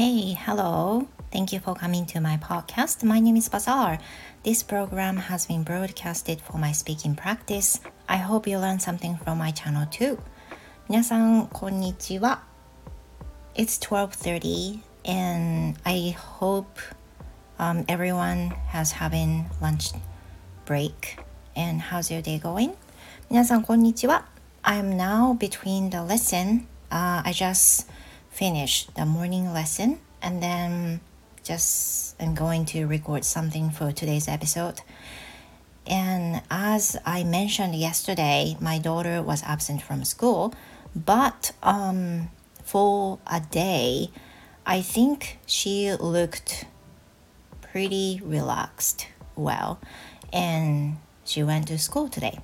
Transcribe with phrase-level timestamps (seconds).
[0.00, 1.06] Hey, hello.
[1.30, 3.04] Thank you for coming to my podcast.
[3.04, 3.98] My name is Bazaar.
[4.42, 7.80] This program has been broadcasted for my speaking practice.
[8.08, 10.18] I hope you learn something from my channel too.
[10.88, 12.42] 皆さん、こんにちは。
[13.54, 16.80] It's 12:30 and I hope
[17.58, 19.94] um, everyone has having lunch
[20.64, 21.18] break.
[21.54, 22.74] And how's your day going?
[23.30, 24.26] 皆さん、こんにちは。
[24.62, 26.66] I'm now between the lesson.
[26.90, 27.88] Uh, I just
[28.31, 31.01] finish the morning lesson and then
[31.43, 34.81] just I'm going to record something for today's episode.
[35.85, 40.53] And as I mentioned yesterday, my daughter was absent from school,
[40.95, 42.29] but um,
[42.63, 44.11] for a day,
[44.65, 46.65] I think she looked
[47.61, 49.79] pretty relaxed well,
[50.31, 52.39] and she went to school today.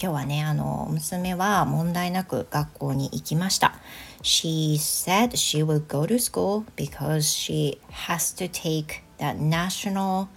[0.00, 3.74] 今日はね、あの、娘は問題なく学校に行きました。
[4.22, 10.28] She said she would go to school because she has to take that national,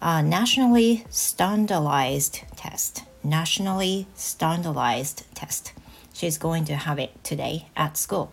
[0.00, 3.04] uh, nationally standardized test.
[3.24, 5.74] Nationally standardized test.
[6.14, 8.30] She's going to have it today at school.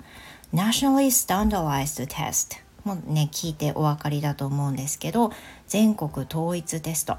[0.53, 5.31] Nationally standardized test もね、聞いてお分かりだと思うんですけど、
[5.67, 7.17] 全国統一テスト。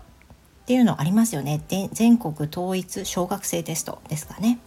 [0.66, 1.62] っていうのありますよね。
[1.68, 4.58] で全国統一小学生テストですかね。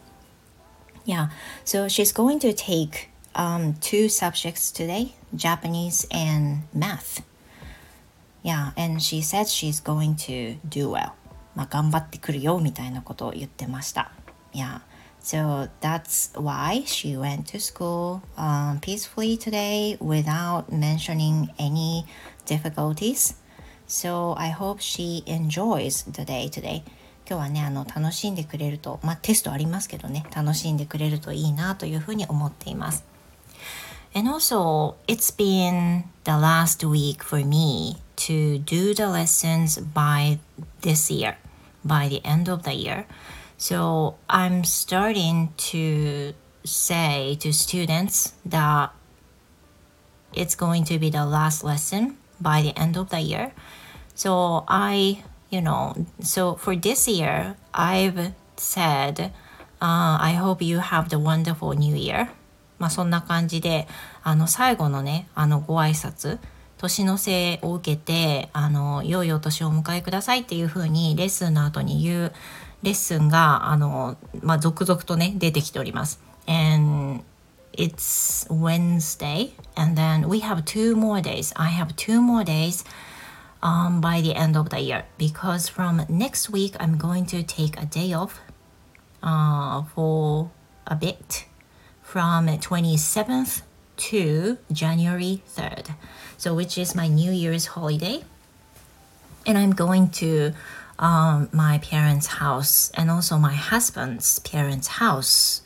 [1.06, 1.28] Yeah,
[1.66, 7.22] so she's going to take um, two subjects today Japanese and math.
[8.44, 11.12] Yeah, and she said she's going to do well.
[11.54, 14.14] まあ、頑張ってくるよみたいなことを言ってました。
[14.54, 14.80] Yeah,
[15.22, 22.06] so that's why she went to school um, peacefully today without mentioning any
[22.46, 23.36] difficulties.
[23.89, 26.83] So I hope she enjoys the day today.
[27.27, 33.05] 今日はね、あの、楽しんでくれると、まあ、テストありますけどね、楽しんでくれるといいなというふうに思っています。
[34.15, 40.39] And also, it's been the last week for me to do the lessons by
[40.83, 41.37] this year,
[41.85, 43.07] by the end of the year.
[43.59, 48.91] So I'm starting to say to students that
[50.33, 53.52] it's going to be the last lesson by the end of the year.
[54.16, 59.32] So I, you know, so for this year, I've said,
[59.82, 62.30] uh, I hope you have the wonderful new year.
[62.80, 63.88] まあそんな感じで、
[64.24, 66.40] あの最後のね、あのご挨拶、
[66.78, 72.34] 年の瀬を受けて、あの、良いお年をお迎えくださいっていうふうにレッスンの後に言う
[72.84, 76.22] レッスンが、あの、まあ続々とね、出てきております。
[76.48, 77.22] And
[77.74, 81.54] it's Wednesday and then we have two more days.
[81.56, 82.84] I have two more days
[83.62, 87.82] um, by the end of the year because from next week I'm going to take
[87.82, 88.42] a day off
[89.24, 90.52] uh, for
[90.88, 91.46] a bit
[92.02, 93.62] from 27th
[93.98, 95.96] to January 3rd.
[96.38, 98.24] So, which is my New Year's holiday.
[99.46, 100.54] And I'm going to
[100.98, 105.62] um, my parents' house and also my husband's parents' house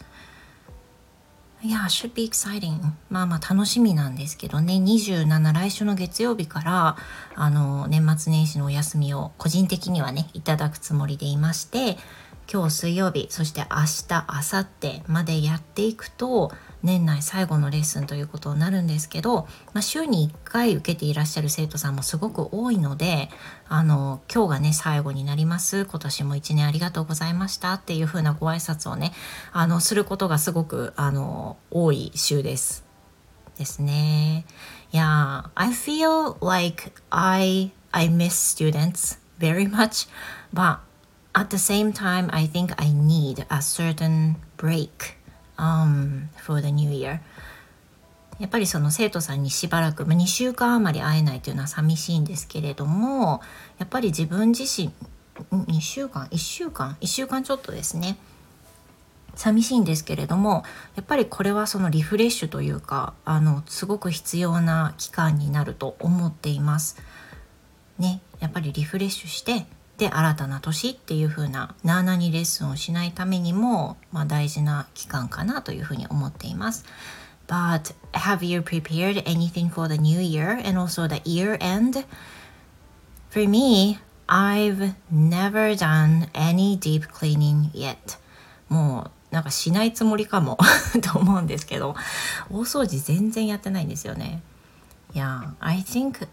[1.66, 2.78] いや、should be exciting.
[3.10, 6.98] まあまあ楽しみなんですけどね、27来週の月曜日から、
[7.36, 11.98] あの、年末年始のお休みを個人的にはね、いただくつもりでいまして、
[12.52, 16.52] 今日水曜日、そして明日、明後日までやっていくと、
[16.84, 23.30] 年内最後のレッスンということになるんですけど、まあ、週に1回受けていらっしゃる生徒さんもすごく多いので
[23.70, 29.14] あの今日がね最後になります今年も1年ありがとうございましたっていう風なご挨拶をね
[29.54, 32.84] あのすることがすごくあの多い週です。
[33.58, 34.46] ですね。
[34.92, 40.10] Yeah, I feel like I I miss students very much,
[40.54, 40.80] but
[41.34, 45.18] at the same time, I think I need a certain break
[45.58, 47.20] um, for the new year
[48.40, 53.42] やっぱりその生徒さんにしばらく、まあ、2週間余り会えないというのは寂しいんですけれども
[53.78, 54.92] やっぱり自分自身
[55.52, 58.18] 2週間1週間1週間ちょっとですね
[59.36, 60.64] 寂しいんですけれども
[60.96, 66.98] やっぱりこれはそのリフレッシュというかあのすごく必要な期間になると思っています。
[68.00, 69.68] ね、やっぱりリフレッシュして
[70.04, 76.84] で新たな年っていう風ななあなにレッスンをしないためにも、まあ、大事な期間かなというふうに思っています。
[77.48, 82.06] But have you prepared anything for the new year and also the year end?
[83.30, 88.20] For me, I've never done any deep cleaning yet.
[88.68, 90.58] もうなんかしないつもりかも
[91.02, 91.96] と思うんですけど
[92.50, 94.42] 大掃除全然やってないんですよね。
[95.14, 96.28] Yeah, I think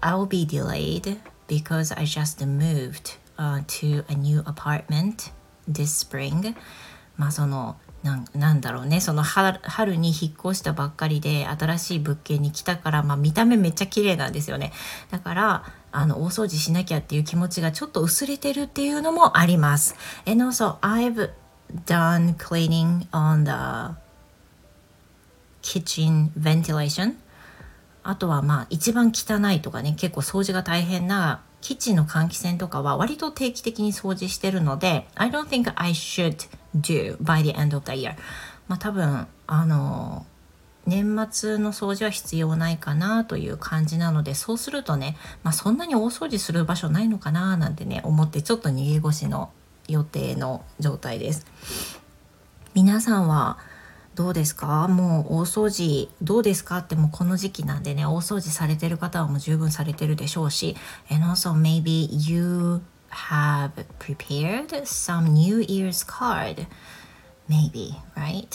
[0.00, 1.18] I'll be delayed
[1.48, 5.32] because I just moved、uh, to a new apartment
[5.68, 6.54] this spring.
[7.16, 9.00] まあそのなんなんだろうね。
[9.00, 14.72] その春に引っ越したばっかりで新しい物件に来たから、まあ、見た目めっちゃ綺麗なんですよね。
[15.10, 19.94] だからあの大掃除しなきゃっていう気持ちがちょっと薄れてるっていうのもあります。
[20.26, 21.30] And also I've
[21.86, 23.94] done cleaning on the
[25.62, 27.16] kitchen ventilation.
[28.02, 38.16] あとはまあ一番汚いとかね結構掃除が大変なキッチンの換気扇とかは割と定期的に掃除してるので I don't think I should do by the end of the year
[38.66, 40.26] まあ多分あの
[40.84, 49.52] 年末の掃除は必要ないかなという感じなのでそうするとね、まあ、そんなに大掃除する場所ないのかななんてね思ってちょっと逃げ腰の
[49.88, 51.46] 予定の状態です。
[52.74, 53.58] 皆さんは
[54.14, 60.76] どうですかもう大掃除どうですかってもうこの時期なんでね大掃除されてる方はもう十分されてるでしょうし
[61.10, 66.66] and also maybe you have prepared some New Year's card
[67.48, 68.46] maybe right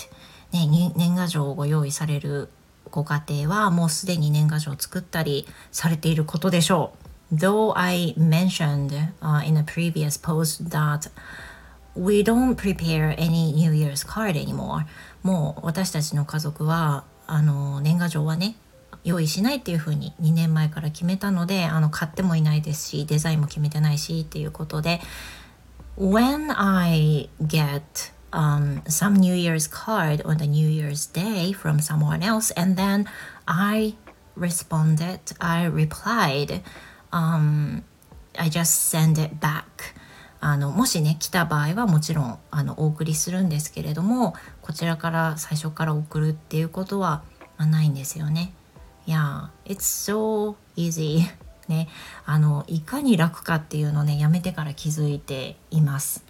[0.52, 2.50] ね年賀状をご用意される
[2.92, 11.10] ご家庭はもうすでに年賀状を作ったりされていることでしょう Though I mentioned、uh, in a previous post that
[11.98, 14.86] we don't prepare any New Year's card anymore
[15.24, 18.56] もう私たちの家族はあの年賀状はね
[19.04, 25.00] 用意しないっていうふうに2年前から決めたのであの買ってもいないですしデザインも決めてないしっていうことで
[25.98, 32.22] When I get um, some New Year's card on the New Year's Day from someone
[32.22, 33.06] else and then
[33.46, 33.96] I
[34.36, 36.62] responded I replied
[37.12, 37.84] um,
[38.38, 39.96] I just send it back
[40.40, 47.24] あのもしね来た場合はもちろんあのお送りするんですけれどもこちらから最初から送るっていうことは、
[47.58, 48.54] まあ、ないんですよね。
[49.08, 51.26] いや、it's so easy
[51.68, 51.90] ね、
[52.26, 56.24] あのいかに楽かっていうのねやめてから気づいています。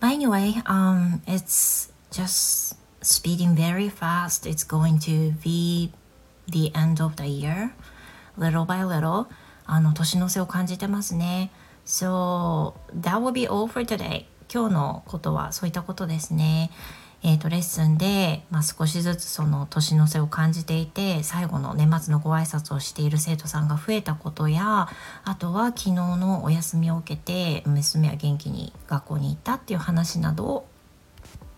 [0.00, 4.48] But anyway, um, it's just speeding very fast.
[4.48, 5.92] It's going to be
[6.48, 7.72] the end of the year,
[8.38, 9.26] little by little.
[9.66, 11.50] あの年の瀬を感じてますね。
[11.84, 14.26] So that will be all for today.
[14.52, 16.70] 今日のことはそういったことですね。
[17.24, 24.88] えーと、レッスンで、まあ、少しずつその年の瀬を感じていて最後の年末のご挨拶をしている生徒さんが増えたことや
[25.24, 30.68] あとは昨日のお休みを受けて娘は元気に学校に行ったっていう話などを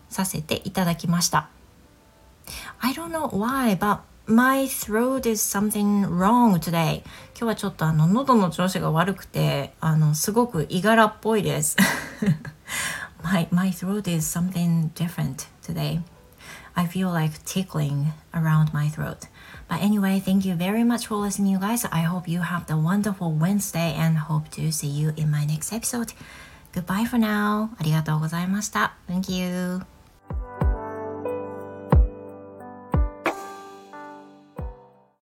[0.09, 1.49] させていただきました。
[2.79, 7.02] I don't know why, but My throat is something wrong today.
[7.34, 11.76] 今日はちょっとあの喉の調子が悪くてあのすごくいがらっぽいです。
[13.24, 16.00] my, my throat is something different today.
[16.74, 19.28] I feel like tickling around my throat.
[19.68, 21.84] But anyway, thank you very much for listening, you guys.
[21.90, 25.72] I hope you have the wonderful Wednesday and hope to see you in my next
[25.72, 26.12] episode.
[26.72, 27.70] Goodbye for now.
[27.78, 28.94] ありがとうございました。
[29.08, 29.93] Thank you.